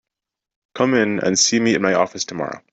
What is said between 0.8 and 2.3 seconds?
in and see me in my office